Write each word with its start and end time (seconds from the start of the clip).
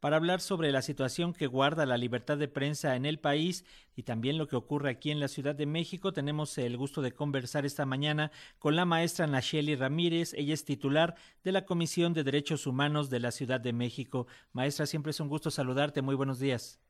para 0.00 0.16
hablar 0.16 0.40
sobre 0.40 0.72
la 0.72 0.82
situación 0.82 1.34
que 1.34 1.46
guarda 1.46 1.86
la 1.86 1.98
libertad 1.98 2.38
de 2.38 2.48
prensa 2.48 2.96
en 2.96 3.04
el 3.04 3.18
país 3.18 3.64
y 3.94 4.02
también 4.02 4.38
lo 4.38 4.48
que 4.48 4.56
ocurre 4.56 4.90
aquí 4.90 5.10
en 5.10 5.20
la 5.20 5.28
Ciudad 5.28 5.54
de 5.54 5.66
México. 5.66 6.12
Tenemos 6.12 6.56
el 6.58 6.76
gusto 6.76 7.02
de 7.02 7.12
conversar 7.12 7.66
esta 7.66 7.84
mañana 7.84 8.32
con 8.58 8.76
la 8.76 8.86
maestra 8.86 9.26
Nacheli 9.26 9.76
Ramírez. 9.76 10.32
Ella 10.34 10.54
es 10.54 10.64
titular 10.64 11.14
de 11.44 11.52
la 11.52 11.66
Comisión 11.66 12.14
de 12.14 12.24
Derechos 12.24 12.66
Humanos 12.66 13.10
de 13.10 13.20
la 13.20 13.30
Ciudad 13.30 13.60
de 13.60 13.74
México. 13.74 14.26
Maestra, 14.52 14.86
siempre 14.86 15.10
es 15.10 15.20
un 15.20 15.28
gusto 15.28 15.50
saludarte. 15.50 16.02
Muy 16.02 16.14
buenos 16.14 16.38
días. 16.38 16.80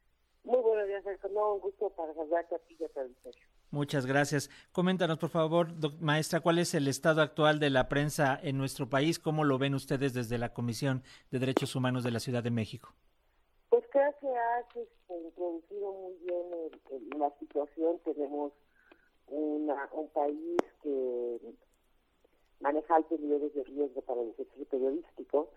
Muy 0.45 0.61
buenos 0.61 0.86
días, 0.86 1.04
no, 1.32 1.54
un 1.54 1.61
gusto 1.61 1.90
para 1.90 2.14
saludarte 2.14 2.54
a 2.54 2.58
ti 2.61 2.77
y 2.79 2.84
a 2.84 3.50
Muchas 3.71 4.05
gracias. 4.05 4.50
Coméntanos, 4.73 5.18
por 5.18 5.30
favor, 5.30 5.68
maestra, 6.00 6.41
cuál 6.41 6.59
es 6.59 6.75
el 6.75 6.89
estado 6.89 7.23
actual 7.23 7.61
de 7.61 7.71
la 7.71 7.89
prensa 7.89 8.39
en 8.43 8.59
nuestro 8.59 8.89
país, 8.89 9.21
cómo 9.21 9.45
lo 9.45 9.59
ven 9.59 9.75
ustedes 9.75 10.12
desde 10.12 10.39
la 10.39 10.53
Comisión 10.53 11.04
de 11.30 11.39
Derechos 11.39 11.77
Humanos 11.77 12.03
de 12.03 12.11
la 12.11 12.18
Ciudad 12.18 12.43
de 12.43 12.50
México. 12.50 12.93
Pues 13.68 13.85
creo 13.93 14.12
que 14.21 14.27
ha 14.27 15.17
introducido 15.17 15.93
muy 15.93 16.14
bien 16.25 17.21
la 17.21 17.30
situación. 17.39 18.00
Tenemos 18.04 18.53
una, 19.29 19.89
un 19.93 20.08
país 20.08 20.58
que 20.82 21.39
maneja 22.58 22.96
altos 22.96 23.21
niveles 23.21 23.55
de 23.55 23.63
riesgo 23.63 24.02
para 24.02 24.21
el 24.21 24.30
ejercicio 24.30 24.66
periodístico, 24.66 25.50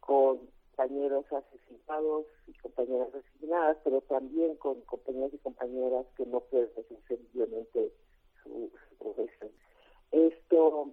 con 0.00 0.40
compañeros 0.76 1.24
asesinados 1.32 2.26
y 2.46 2.52
compañeras 2.58 3.08
asesinadas, 3.14 3.78
pero 3.82 4.02
también 4.02 4.56
con 4.56 4.80
compañeros 4.82 5.32
y 5.32 5.38
compañeras 5.38 6.04
que 6.16 6.26
no 6.26 6.40
pueden 6.40 6.68
ejercer 6.76 7.18
libremente 7.32 7.92
su, 8.42 8.70
profesión. 8.98 9.50
Esto 10.12 10.90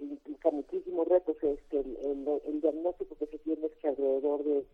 implica 0.00 0.50
muchísimos 0.50 1.06
retos. 1.06 1.36
Este, 1.42 1.80
el, 1.80 2.60
diagnóstico 2.62 3.14
que 3.16 3.26
se 3.26 3.38
tiene 3.38 3.66
es 3.66 3.72
que 3.76 3.88
alrededor 3.88 4.44
de 4.44 4.64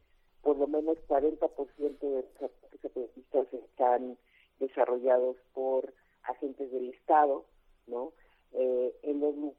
por 0.42 0.59
lo 0.59 0.68
menos 0.68 0.96
40% 1.09 1.98
de 1.98 2.24
los 2.40 2.92
periodistas 2.92 3.52
están 3.52 4.16
desarrollados 4.60 5.37
por 5.54 5.92
agentes 6.23 6.70
del 6.70 6.90
Estado, 6.90 7.45
¿no? 7.88 8.13
Eh, 8.52 8.95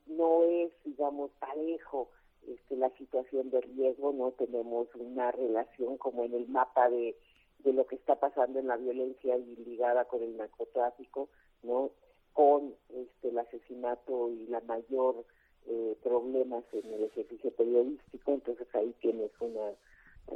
no 0.08 0.44
es, 0.44 0.72
digamos, 0.86 1.32
parejo 1.40 2.10
este, 2.48 2.76
la 2.78 2.90
situación 2.92 3.50
de 3.50 3.62
riesgo, 3.62 4.14
no 4.14 4.32
tenemos 4.32 4.88
una 4.96 5.32
relación 5.32 5.98
como 5.98 6.24
en 6.24 6.34
el 6.34 6.48
mapa 6.48 6.90
de, 6.90 7.16
de 7.60 7.74
lo 7.74 7.86
que 7.86 7.96
está 7.96 8.16
pasando 8.16 8.60
en 8.60 8.68
la 8.68 8.78
violencia 8.78 9.38
y 9.38 9.56
ligada 9.58 10.06
con 10.06 10.24
el 10.24 10.38
narcotráfico, 10.38 11.30
no 11.64 11.92
con 12.34 12.76
este, 12.90 13.30
el 13.30 13.40
asesinato 13.40 14.30
y 14.30 14.48
la 14.48 14.62
mayor 14.62 15.26
eh, 15.66 15.98
problemas 16.02 16.64
en 16.72 16.94
el 16.94 17.04
ejercicio 17.06 17.52
periodístico, 17.52 18.32
entonces 18.32 18.68
ahí 18.74 18.94
tienes 19.02 19.32
una, 19.40 19.74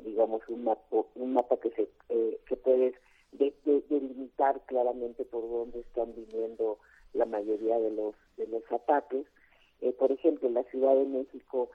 digamos, 0.04 0.42
un 0.50 0.66
mapa, 0.66 1.06
un 1.16 1.34
mapa 1.34 1.58
que 1.58 1.70
se 1.72 1.88
eh, 2.10 2.40
que 2.48 2.58
puedes 2.58 2.96
delimitar 3.32 4.60
claramente 4.66 5.24
por 5.24 5.50
dónde 5.50 5.80
están 5.80 6.14
viniendo 6.16 6.80
la 7.14 7.26
mayoría 7.26 7.80
de 7.80 7.92
los 7.92 8.16
de 8.36 8.48
los 8.48 8.64
ataques. 8.72 9.26
Eh, 9.80 9.94
por 9.94 10.12
ejemplo, 10.12 10.48
en 10.48 10.56
la 10.56 10.64
Ciudad 10.64 10.96
de 10.96 11.06
México 11.06 11.70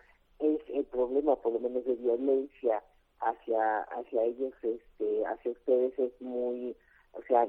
el 0.76 0.84
problema 0.84 1.36
por 1.36 1.54
lo 1.54 1.60
menos 1.60 1.84
de 1.84 1.94
violencia 1.94 2.82
hacia 3.20 3.80
hacia 3.82 4.24
ellos 4.24 4.52
este 4.62 5.24
hacia 5.24 5.52
ustedes 5.52 5.98
es 5.98 6.20
muy 6.20 6.76
o 7.12 7.22
sea 7.22 7.48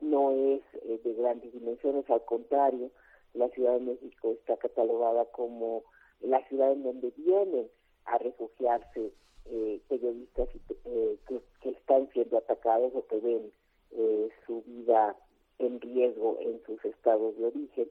no 0.00 0.30
es 0.30 0.62
eh, 0.82 1.00
de 1.04 1.14
grandes 1.14 1.52
dimensiones 1.52 2.08
al 2.08 2.24
contrario 2.24 2.90
la 3.34 3.48
Ciudad 3.50 3.74
de 3.74 3.80
México 3.80 4.32
está 4.32 4.56
catalogada 4.56 5.26
como 5.26 5.84
la 6.20 6.42
ciudad 6.48 6.72
en 6.72 6.82
donde 6.82 7.12
vienen 7.16 7.68
a 8.06 8.16
refugiarse 8.18 9.12
eh, 9.44 9.80
periodistas 9.88 10.48
eh, 10.86 11.18
que, 11.28 11.40
que, 11.60 11.70
están 11.70 12.08
siendo 12.12 12.38
atacados 12.38 12.92
o 12.94 13.06
que 13.06 13.18
ven 13.18 13.52
su 14.46 14.62
vida 14.62 15.16
en 15.58 15.80
riesgo 15.80 16.38
en 16.40 16.62
sus 16.64 16.82
estados 16.84 17.36
de 17.36 17.46
origen 17.46 17.88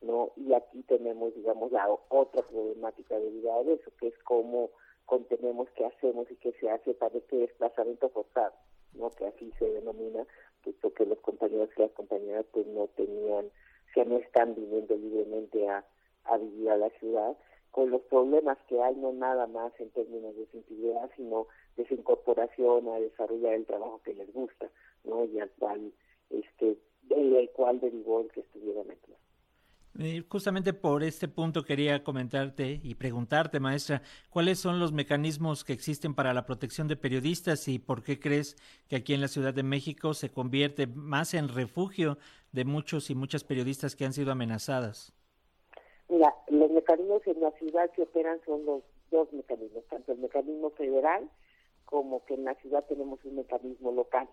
¿no? 0.00 0.32
Y 0.36 0.52
aquí 0.54 0.82
tenemos, 0.84 1.34
digamos, 1.34 1.72
la 1.72 1.88
otra 2.08 2.42
problemática 2.42 3.18
derivada 3.18 3.64
de 3.64 3.74
eso, 3.74 3.90
que 3.98 4.08
es 4.08 4.18
cómo 4.24 4.70
contenemos 5.06 5.68
qué 5.70 5.86
hacemos 5.86 6.30
y 6.30 6.36
qué 6.36 6.52
se 6.60 6.70
hace 6.70 6.94
para 6.94 7.16
este 7.16 7.36
desplazamiento 7.36 8.08
forzado, 8.10 8.52
¿no? 8.94 9.10
Que 9.10 9.26
así 9.26 9.52
se 9.58 9.64
denomina, 9.70 10.26
puesto 10.62 10.92
que 10.92 11.06
los 11.06 11.18
compañeros 11.20 11.70
y 11.76 11.80
las 11.80 11.92
compañeras 11.92 12.44
pues 12.52 12.66
no 12.66 12.88
tenían, 12.88 13.46
o 13.46 13.92
sea, 13.94 14.04
no 14.04 14.18
están 14.18 14.54
viniendo 14.54 14.96
libremente 14.96 15.68
a, 15.68 15.84
a 16.24 16.36
vivir 16.36 16.70
a 16.70 16.76
la 16.76 16.90
ciudad, 16.90 17.36
con 17.70 17.90
los 17.90 18.02
problemas 18.02 18.58
que 18.66 18.82
hay, 18.82 18.96
no 18.96 19.12
nada 19.12 19.46
más 19.46 19.72
en 19.80 19.90
términos 19.90 20.36
de 20.36 20.46
sensibilidad, 20.46 21.10
sino 21.16 21.46
de 21.76 21.86
su 21.86 21.94
incorporación 21.94 22.88
a 22.88 23.00
desarrollar 23.00 23.54
el 23.54 23.66
trabajo 23.66 24.00
que 24.04 24.14
les 24.14 24.32
gusta, 24.32 24.70
¿no? 25.04 25.24
Y 25.24 25.38
al 25.38 25.50
cual, 25.52 25.92
este, 26.30 26.76
del 27.02 27.50
cual 27.50 27.80
derivó 27.80 28.20
el 28.20 28.30
que 28.32 28.40
estuvieran 28.40 28.90
aquí. 28.90 29.14
Eh, 30.00 30.22
justamente 30.28 30.72
por 30.72 31.02
este 31.02 31.26
punto 31.26 31.64
quería 31.64 32.04
comentarte 32.04 32.78
y 32.84 32.94
preguntarte, 32.94 33.58
maestra, 33.58 34.00
¿cuáles 34.30 34.60
son 34.60 34.78
los 34.78 34.92
mecanismos 34.92 35.64
que 35.64 35.72
existen 35.72 36.14
para 36.14 36.32
la 36.32 36.46
protección 36.46 36.86
de 36.86 36.94
periodistas 36.94 37.66
y 37.66 37.80
por 37.80 38.04
qué 38.04 38.20
crees 38.20 38.54
que 38.88 38.94
aquí 38.94 39.12
en 39.12 39.20
la 39.20 39.26
Ciudad 39.26 39.52
de 39.52 39.64
México 39.64 40.14
se 40.14 40.30
convierte 40.30 40.86
más 40.86 41.34
en 41.34 41.48
refugio 41.48 42.16
de 42.52 42.64
muchos 42.64 43.10
y 43.10 43.16
muchas 43.16 43.42
periodistas 43.42 43.96
que 43.96 44.04
han 44.04 44.12
sido 44.12 44.30
amenazadas? 44.30 45.12
Mira, 46.08 46.32
los 46.46 46.70
mecanismos 46.70 47.26
en 47.26 47.40
la 47.40 47.50
ciudad 47.58 47.90
que 47.90 48.02
operan 48.02 48.40
son 48.46 48.64
los 48.66 48.84
dos 49.10 49.32
mecanismos, 49.32 49.84
tanto 49.90 50.12
el 50.12 50.18
mecanismo 50.18 50.70
federal 50.70 51.28
como 51.86 52.24
que 52.24 52.34
en 52.34 52.44
la 52.44 52.54
ciudad 52.56 52.84
tenemos 52.88 53.18
un 53.24 53.34
mecanismo 53.34 53.90
local. 53.90 54.28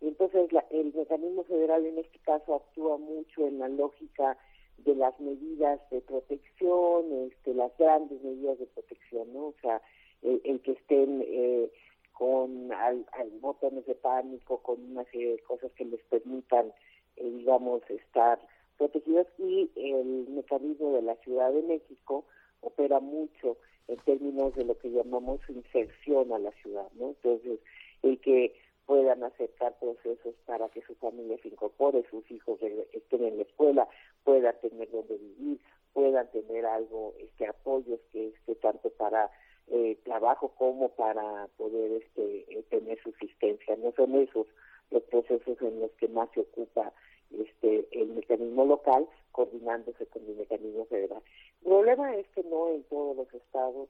Entonces, 0.00 0.48
el 0.70 0.94
mecanismo 0.94 1.42
federal 1.44 1.84
en 1.84 1.98
este 1.98 2.20
caso 2.20 2.54
actúa 2.54 2.96
mucho 2.96 3.48
en 3.48 3.58
la 3.58 3.68
lógica 3.68 4.38
de 4.84 4.94
las 4.94 5.18
medidas 5.20 5.80
de 5.90 6.00
protección, 6.00 7.30
este, 7.30 7.54
las 7.54 7.76
grandes 7.78 8.22
medidas 8.22 8.58
de 8.58 8.66
protección, 8.66 9.32
¿no? 9.32 9.46
O 9.48 9.54
sea, 9.60 9.80
el, 10.22 10.60
que 10.60 10.72
estén 10.72 11.24
eh, 11.26 11.70
con 12.12 12.72
al, 12.72 13.06
botones 13.40 13.86
de 13.86 13.94
pánico, 13.94 14.58
con 14.58 14.80
una 14.90 15.04
serie 15.04 15.32
de 15.32 15.38
cosas 15.40 15.72
que 15.72 15.84
les 15.84 16.02
permitan, 16.04 16.72
eh, 17.16 17.30
digamos, 17.30 17.82
estar 17.88 18.38
protegidos 18.76 19.26
y 19.38 19.70
el 19.76 20.26
mecanismo 20.28 20.92
de 20.92 21.02
la 21.02 21.16
Ciudad 21.16 21.52
de 21.52 21.62
México 21.62 22.24
opera 22.60 23.00
mucho 23.00 23.56
en 23.88 23.96
términos 23.98 24.54
de 24.54 24.64
lo 24.64 24.78
que 24.78 24.90
llamamos 24.90 25.40
inserción 25.48 26.32
a 26.32 26.38
la 26.38 26.52
ciudad, 26.62 26.88
¿no? 26.94 27.08
Entonces, 27.08 27.58
el 28.02 28.20
que 28.20 28.54
puedan 28.86 29.22
acercar 29.22 29.78
procesos 29.78 30.34
para 30.46 30.68
que 30.68 30.82
su 30.82 30.94
familia 30.96 31.38
se 31.42 31.48
incorpore, 31.48 32.04
sus 32.10 32.28
hijos 32.30 32.58
estén 32.92 33.24
en 33.24 33.36
la 33.36 33.44
escuela, 33.44 33.88
puedan 34.24 34.54
tener 34.60 34.90
donde 34.90 35.16
vivir, 35.16 35.60
puedan 35.92 36.30
tener 36.30 36.66
algo, 36.66 37.14
este 37.18 37.46
apoyos 37.46 38.00
que 38.12 38.28
esté 38.28 38.54
tanto 38.56 38.90
para 38.90 39.30
eh, 39.68 39.96
trabajo 40.04 40.52
como 40.58 40.88
para 40.90 41.48
poder 41.56 42.02
este 42.02 42.44
eh, 42.48 42.64
tener 42.70 43.00
subsistencia. 43.02 43.76
No 43.76 43.92
son 43.92 44.14
esos 44.16 44.46
los 44.90 45.02
procesos 45.04 45.60
en 45.60 45.80
los 45.80 45.90
que 45.92 46.08
más 46.08 46.28
se 46.34 46.40
ocupa 46.40 46.92
este 47.38 47.86
el 47.92 48.08
mecanismo 48.08 48.64
local 48.64 49.08
coordinándose 49.32 50.06
con 50.06 50.24
el 50.26 50.36
mecanismo 50.36 50.84
federal. 50.86 51.22
El 51.62 51.68
problema 51.68 52.16
es 52.16 52.26
que 52.34 52.42
no 52.42 52.70
en 52.70 52.82
todos 52.84 53.16
los 53.16 53.32
estados 53.32 53.88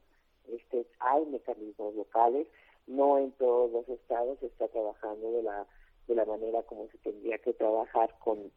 este 0.52 0.86
hay 0.98 1.24
mecanismos 1.26 1.94
locales 1.94 2.46
no 2.86 3.18
en 3.18 3.32
todos 3.32 3.70
los 3.72 3.88
estados 3.88 4.38
se 4.40 4.46
está 4.46 4.68
trabajando 4.68 5.32
de 5.32 5.42
la 5.42 5.66
de 6.08 6.14
la 6.14 6.24
manera 6.24 6.62
como 6.64 6.88
se 6.88 6.98
tendría 6.98 7.38
que 7.38 7.52
trabajar 7.52 8.14
con 8.18 8.50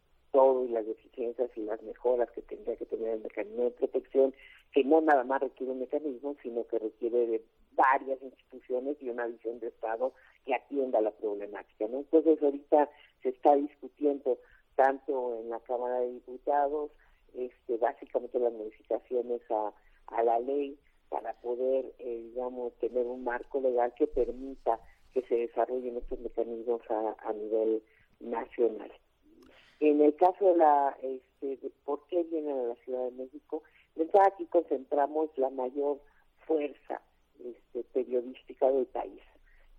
y 0.65 0.69
las 0.69 0.85
deficiencias 0.85 1.49
y 1.55 1.61
las 1.61 1.81
mejoras 1.83 2.29
que 2.31 2.41
tendría 2.41 2.75
que 2.75 2.85
tener 2.85 3.09
el 3.09 3.21
mecanismo 3.21 3.63
de 3.63 3.71
protección, 3.71 4.33
que 4.71 4.83
no 4.83 5.01
nada 5.01 5.23
más 5.23 5.41
requiere 5.41 5.71
un 5.71 5.79
mecanismo, 5.79 6.35
sino 6.41 6.65
que 6.67 6.79
requiere 6.79 7.27
de 7.27 7.45
varias 7.75 8.21
instituciones 8.21 8.97
y 9.01 9.09
una 9.09 9.27
visión 9.27 9.59
de 9.59 9.67
Estado 9.67 10.13
que 10.45 10.53
atienda 10.53 11.01
la 11.01 11.11
problemática. 11.11 11.87
¿no? 11.87 11.99
Entonces 11.99 12.41
ahorita 12.41 12.89
se 13.21 13.29
está 13.29 13.55
discutiendo 13.55 14.37
tanto 14.75 15.39
en 15.39 15.49
la 15.49 15.59
Cámara 15.61 15.99
de 15.99 16.13
Diputados, 16.13 16.91
este, 17.33 17.77
básicamente 17.77 18.39
las 18.39 18.53
modificaciones 18.53 19.41
a, 19.49 19.73
la 20.23 20.39
ley 20.39 20.77
para 21.09 21.33
poder, 21.41 21.91
eh, 21.99 22.21
digamos, 22.29 22.73
tener 22.75 23.05
un 23.05 23.23
marco 23.23 23.59
legal 23.59 23.93
que 23.97 24.07
permita 24.07 24.79
que 25.13 25.21
se 25.23 25.35
desarrollen 25.35 25.97
estos 25.97 26.19
mecanismos 26.19 26.81
a 26.89 27.33
nivel 27.33 27.83
nacional. 28.19 28.91
En 29.83 29.99
el 29.99 30.15
caso 30.15 30.45
de 30.45 30.55
la, 30.55 30.97
este, 31.01 31.57
de 31.57 31.69
por 31.83 32.07
qué 32.07 32.23
vienen 32.31 32.57
a 32.57 32.63
la 32.63 32.75
Ciudad 32.85 33.03
de 33.03 33.23
México, 33.23 33.63
entonces 33.97 34.31
aquí 34.33 34.45
concentramos 34.45 35.29
la 35.35 35.49
mayor 35.49 35.99
fuerza 36.47 37.01
este, 37.43 37.83
periodística 37.91 38.71
del 38.71 38.85
país. 38.85 39.19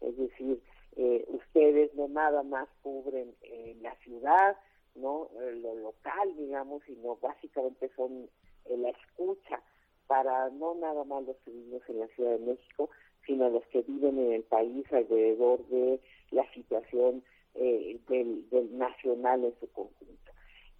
Es 0.02 0.14
decir, 0.18 0.62
eh, 0.96 1.24
ustedes 1.28 1.94
no 1.94 2.06
nada 2.08 2.42
más 2.42 2.68
cubren 2.82 3.34
eh, 3.40 3.78
la 3.80 3.96
ciudad, 4.00 4.58
no 4.94 5.30
lo 5.38 5.74
local, 5.76 6.36
digamos, 6.36 6.82
sino 6.84 7.16
básicamente 7.16 7.90
son 7.96 8.28
la 8.68 8.90
escucha 8.90 9.62
para 10.06 10.50
no 10.50 10.74
nada 10.74 11.04
más 11.04 11.24
los 11.24 11.36
que 11.38 11.50
vivimos 11.50 11.80
en 11.88 12.00
la 12.00 12.08
Ciudad 12.08 12.32
de 12.32 12.44
México, 12.44 12.90
sino 13.24 13.48
los 13.48 13.66
que 13.68 13.80
viven 13.80 14.18
en 14.18 14.32
el 14.34 14.42
país 14.42 14.84
alrededor 14.92 15.66
de 15.68 15.98
la 16.30 16.44
situación 16.52 17.24
eh, 17.54 17.98
del, 18.08 18.48
del, 18.50 18.78
nacional 18.78 19.44
en 19.44 19.54
su 19.60 19.70
conjunto. 19.72 20.32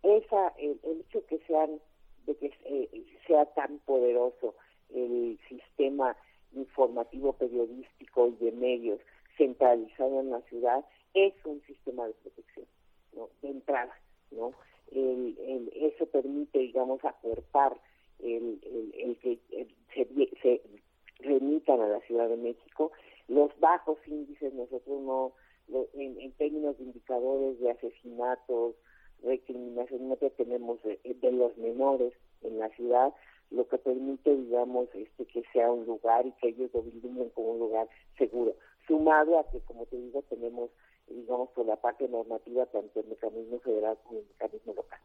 Esa, 0.02 0.48
el, 0.58 0.78
hecho 0.82 1.24
que 1.26 1.38
sean, 1.46 1.80
de 2.26 2.36
que 2.36 2.52
eh, 2.64 3.04
sea 3.26 3.46
tan 3.54 3.78
poderoso 3.80 4.54
el 4.94 5.38
sistema 5.48 6.16
informativo 6.52 7.32
periodístico 7.32 8.28
y 8.28 8.44
de 8.44 8.52
medios 8.52 9.00
centralizado 9.36 10.20
en 10.20 10.30
la 10.30 10.40
ciudad 10.42 10.84
es 11.14 11.34
un 11.44 11.60
sistema 11.62 12.06
de 12.06 12.14
protección, 12.14 12.66
¿no? 13.14 13.28
De 13.42 13.48
entrada, 13.48 13.94
¿no? 14.30 14.52
El, 14.92 15.36
el, 15.38 15.72
eso 15.74 16.06
permite, 16.06 16.58
digamos, 16.58 17.04
aportar 17.04 17.76
el, 18.20 18.60
el 18.96 19.16
que 19.18 19.38
se, 19.94 20.06
se 20.42 20.62
remitan 21.20 21.80
a 21.80 21.88
la 21.88 22.00
Ciudad 22.00 22.28
de 22.28 22.36
México. 22.36 22.92
Los 23.28 23.58
bajos 23.58 23.98
índices, 24.06 24.52
nosotros 24.54 25.00
no, 25.00 25.32
en, 25.94 26.32
términos 26.32 26.76
de 26.78 26.84
indicadores 26.84 27.58
de 27.60 27.70
asesinatos, 27.70 28.74
recriminación, 29.22 30.08
no 30.08 30.16
tenemos 30.16 30.78
de, 30.82 31.32
los 31.32 31.56
menores 31.56 32.12
en 32.42 32.58
la 32.58 32.68
ciudad, 32.70 33.12
lo 33.50 33.66
que 33.68 33.78
permite, 33.78 34.34
digamos, 34.36 34.88
este 34.94 35.26
que 35.26 35.42
sea 35.52 35.70
un 35.70 35.86
lugar 35.86 36.26
y 36.26 36.32
que 36.32 36.48
ellos 36.48 36.70
lo 36.74 36.82
vislumbren 36.82 37.30
como 37.30 37.52
un 37.52 37.58
lugar 37.58 37.88
seguro. 38.18 38.54
Sumado 38.86 39.38
a 39.38 39.50
que, 39.50 39.60
como 39.60 39.86
te 39.86 39.96
digo, 39.96 40.22
tenemos, 40.28 40.70
digamos, 41.08 41.50
por 41.50 41.66
la 41.66 41.76
parte 41.76 42.08
normativa, 42.08 42.66
tanto 42.66 43.00
el 43.00 43.06
mecanismo 43.06 43.58
federal 43.60 43.98
como 44.04 44.20
el 44.20 44.26
mecanismo 44.26 44.74
local. 44.74 45.00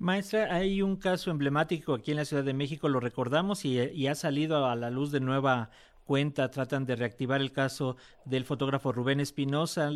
Maestra, 0.00 0.54
hay 0.54 0.80
un 0.80 0.96
caso 0.96 1.30
emblemático 1.30 1.92
aquí 1.92 2.12
en 2.12 2.16
la 2.16 2.24
Ciudad 2.24 2.42
de 2.42 2.54
México, 2.54 2.88
lo 2.88 3.00
recordamos 3.00 3.66
y, 3.66 4.06
ha 4.06 4.14
salido 4.14 4.64
a 4.64 4.74
la 4.74 4.88
luz 4.88 5.12
de 5.12 5.20
nueva 5.20 5.68
cuenta, 6.10 6.50
tratan 6.50 6.86
de 6.86 6.96
reactivar 6.96 7.40
el 7.40 7.52
caso 7.52 7.96
del 8.24 8.44
fotógrafo 8.44 8.90
Rubén 8.90 9.20
Espinosa, 9.20 9.92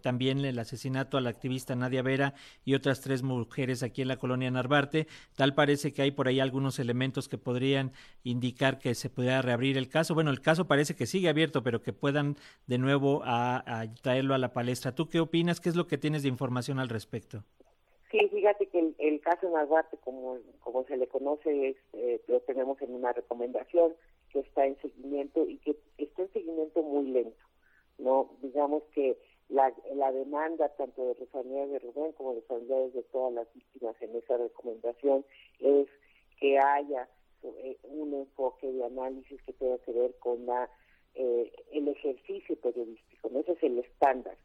también 0.00 0.42
el 0.42 0.58
asesinato 0.58 1.18
a 1.18 1.20
la 1.20 1.28
activista 1.28 1.76
Nadia 1.76 2.00
Vera 2.00 2.32
y 2.64 2.72
otras 2.72 3.02
tres 3.02 3.22
mujeres 3.22 3.82
aquí 3.82 4.00
en 4.00 4.08
la 4.08 4.16
colonia 4.16 4.50
Narvarte. 4.50 5.06
Tal 5.36 5.52
parece 5.52 5.92
que 5.92 6.00
hay 6.00 6.12
por 6.12 6.28
ahí 6.28 6.40
algunos 6.40 6.78
elementos 6.78 7.28
que 7.28 7.36
podrían 7.36 7.92
indicar 8.24 8.78
que 8.78 8.94
se 8.94 9.10
pudiera 9.10 9.42
reabrir 9.42 9.76
el 9.76 9.90
caso. 9.90 10.14
Bueno, 10.14 10.30
el 10.30 10.40
caso 10.40 10.66
parece 10.66 10.96
que 10.96 11.04
sigue 11.04 11.28
abierto, 11.28 11.62
pero 11.62 11.82
que 11.82 11.92
puedan 11.92 12.38
de 12.66 12.78
nuevo 12.78 13.20
a, 13.26 13.84
traerlo 14.00 14.34
a 14.34 14.38
la 14.38 14.54
palestra. 14.54 14.94
¿Tú 14.94 15.10
qué 15.10 15.20
opinas? 15.20 15.60
¿Qué 15.60 15.68
es 15.68 15.76
lo 15.76 15.86
que 15.86 15.98
tienes 15.98 16.22
de 16.22 16.30
información 16.30 16.78
al 16.78 16.88
respecto? 16.88 17.44
Fíjate 18.40 18.68
que 18.68 18.94
el, 18.96 19.20
caso 19.20 19.50
Narvarte, 19.50 19.98
como, 19.98 20.38
como 20.60 20.82
se 20.84 20.96
le 20.96 21.06
conoce, 21.08 21.68
es, 21.68 21.76
eh, 21.92 22.22
lo 22.26 22.40
tenemos 22.40 22.80
en 22.80 22.94
una 22.94 23.12
recomendación 23.12 23.94
que 24.32 24.38
está 24.38 24.64
en 24.64 24.80
seguimiento 24.80 25.46
y 25.46 25.58
que 25.58 25.76
está 25.98 26.22
en 26.22 26.32
seguimiento 26.32 26.82
muy 26.82 27.10
lento. 27.10 27.44
no 27.98 28.30
Digamos 28.40 28.82
que 28.94 29.18
la, 29.50 29.70
la 29.94 30.10
demanda 30.10 30.70
tanto 30.70 31.08
de 31.08 31.16
los 31.20 31.28
familiares 31.28 31.70
de 31.70 31.78
Rubén 31.80 32.12
como 32.12 32.30
de 32.30 32.36
los 32.36 32.46
familiares 32.46 32.94
de 32.94 33.02
todas 33.02 33.34
las 33.34 33.52
víctimas 33.52 33.94
en 34.00 34.16
esa 34.16 34.38
recomendación 34.38 35.22
es 35.58 35.86
que 36.38 36.58
haya 36.58 37.10
eh, 37.42 37.76
un 37.82 38.14
enfoque 38.14 38.72
de 38.72 38.86
análisis 38.86 39.42
que 39.42 39.52
tenga 39.52 39.76
que 39.80 39.92
ver 39.92 40.14
con 40.18 40.46
la 40.46 40.70
eh, 41.14 41.52
el 41.72 41.88
ejercicio 41.88 42.56
periodístico. 42.56 43.28
¿no? 43.28 43.40
Ese 43.40 43.52
es 43.52 43.62
el 43.64 43.80
estándar 43.80 44.38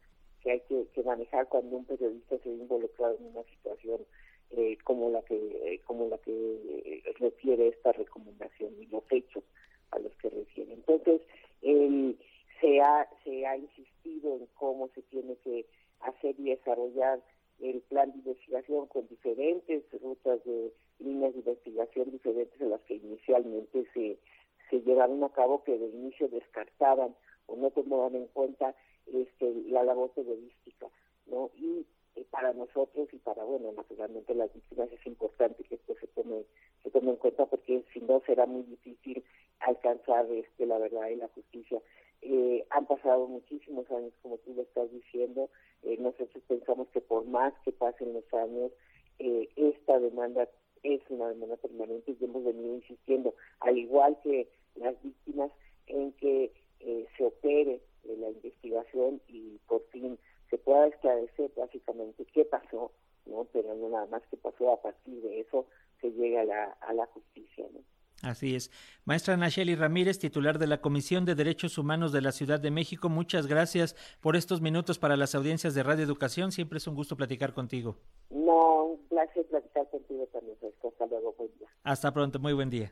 que 0.46 0.52
hay 0.52 0.60
que, 0.60 1.02
manejar 1.02 1.48
cuando 1.48 1.76
un 1.76 1.84
periodista 1.84 2.38
se 2.38 2.48
ve 2.48 2.54
involucrado 2.54 3.16
en 3.18 3.26
una 3.26 3.42
situación 3.42 4.06
eh, 4.52 4.78
como 4.84 5.10
la 5.10 5.20
que 5.22 5.34
eh, 5.34 5.80
como 5.84 6.08
la 6.08 6.18
que 6.18 6.30
eh, 6.30 7.02
refiere 7.18 7.66
esta 7.66 7.90
recomendación 7.90 8.72
y 8.80 8.86
los 8.86 9.02
hechos 9.10 9.42
a 9.90 9.98
los 9.98 10.12
que 10.18 10.30
refiere. 10.30 10.72
Entonces, 10.72 11.20
se 12.60 12.80
ha 12.80 13.08
se 13.24 13.44
ha 13.44 13.56
insistido 13.56 14.36
en 14.36 14.46
cómo 14.54 14.88
se 14.94 15.02
tiene 15.02 15.34
que 15.42 15.66
hacer 16.00 16.36
y 16.38 16.50
desarrollar 16.50 17.20
el 17.58 17.80
plan 17.80 18.12
de 18.12 18.18
investigación 18.18 18.86
con 18.86 19.08
diferentes 19.08 19.82
rutas 20.00 20.44
de 20.44 20.72
líneas 21.00 21.32
de 21.32 21.40
investigación 21.40 22.12
diferentes 22.12 22.60
a 22.60 22.66
las 22.66 22.80
que 22.82 22.94
inicialmente 22.94 23.84
se 23.92 24.16
se 24.70 24.80
llevaron 24.82 25.24
a 25.24 25.28
cabo 25.30 25.64
que 25.64 25.76
de 25.76 25.86
inicio 25.86 26.28
descartaban 26.28 27.16
o 27.46 27.56
no 27.56 27.70
tomaban 27.70 28.16
en 28.16 28.26
cuenta 28.28 28.74
este, 29.06 29.54
la 29.68 29.84
labor 29.84 30.10
periodística, 30.10 30.86
¿no? 31.26 31.50
Y 31.56 31.86
para 32.30 32.52
nosotros 32.52 33.08
y 33.12 33.18
para, 33.18 33.44
bueno, 33.44 33.72
naturalmente 33.72 34.34
las 34.34 34.52
víctimas 34.52 34.90
es 34.90 35.06
importante 35.06 35.62
que 35.64 35.74
esto 35.74 35.94
se 36.00 36.06
tome, 36.08 36.44
se 36.82 36.90
tome 36.90 37.10
en 37.10 37.16
cuenta 37.16 37.46
porque 37.46 37.84
si 37.92 38.00
no 38.00 38.22
será 38.26 38.46
muy 38.46 38.62
difícil 38.62 39.22
alcanzar 39.60 40.30
este, 40.30 40.66
la 40.66 40.78
verdad 40.78 41.08
y 41.08 41.16
la 41.16 41.28
justicia. 41.28 41.80
Eh, 42.22 42.64
han 42.70 42.86
pasado 42.86 43.26
muchísimos 43.26 43.90
años, 43.90 44.12
como 44.22 44.38
tú 44.38 44.54
lo 44.54 44.62
estás 44.62 44.90
diciendo, 44.90 45.50
eh, 45.82 45.96
nosotros 45.98 46.42
pensamos 46.48 46.88
que 46.88 47.00
por 47.00 47.24
más 47.26 47.52
que 47.64 47.72
pasen 47.72 48.14
los 48.14 48.34
años, 48.34 48.72
eh, 49.18 49.48
esta 49.56 49.98
demanda 49.98 50.48
es 50.82 51.00
una 51.08 51.28
demanda 51.28 51.56
permanente 51.56 52.16
y 52.18 52.24
hemos 52.24 52.44
venido 52.44 52.74
insistiendo, 52.74 53.34
al 53.60 53.76
igual 53.78 54.18
que 54.22 54.48
las 54.76 55.00
víctimas, 55.02 55.50
en 55.86 56.12
que 56.12 56.52
eh, 56.80 57.06
se 57.16 57.24
opere 57.24 57.80
la 58.04 58.30
investigación 58.30 59.20
y 59.28 59.58
por 59.66 59.82
fin 59.90 60.18
se 60.50 60.58
pueda 60.58 60.86
esclarecer 60.86 61.50
básicamente 61.56 62.24
qué 62.32 62.44
pasó, 62.44 62.92
¿no? 63.26 63.46
Pero 63.52 63.74
no 63.74 63.88
nada 63.88 64.06
más 64.06 64.22
qué 64.30 64.36
pasó, 64.36 64.72
a 64.72 64.80
partir 64.80 65.20
de 65.22 65.40
eso 65.40 65.66
se 66.00 66.10
llega 66.12 66.42
a 66.42 66.44
la, 66.44 66.64
a 66.80 66.92
la 66.92 67.06
justicia, 67.06 67.66
¿no? 67.72 67.80
Así 68.22 68.54
es. 68.54 68.70
Maestra 69.04 69.36
Nacheli 69.36 69.74
Ramírez, 69.74 70.18
titular 70.18 70.58
de 70.58 70.66
la 70.66 70.80
Comisión 70.80 71.26
de 71.26 71.34
Derechos 71.34 71.76
Humanos 71.76 72.12
de 72.12 72.22
la 72.22 72.32
Ciudad 72.32 72.58
de 72.58 72.70
México, 72.70 73.10
muchas 73.10 73.46
gracias 73.46 73.94
por 74.20 74.36
estos 74.36 74.62
minutos 74.62 74.98
para 74.98 75.16
las 75.16 75.34
audiencias 75.34 75.74
de 75.74 75.82
Radio 75.82 76.04
Educación. 76.04 76.50
Siempre 76.50 76.78
es 76.78 76.86
un 76.86 76.94
gusto 76.94 77.16
platicar 77.16 77.52
contigo. 77.52 77.96
No, 78.30 78.84
un 78.84 79.08
placer 79.08 79.44
platicar 79.46 79.88
contigo 79.90 80.26
también, 80.32 80.56
Hasta 80.82 81.06
luego, 81.06 81.34
buen 81.36 81.50
día. 81.58 81.68
Hasta 81.82 82.12
pronto, 82.12 82.38
muy 82.38 82.54
buen 82.54 82.70
día. 82.70 82.90